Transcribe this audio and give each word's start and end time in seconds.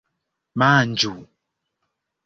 manĝu 0.61 1.13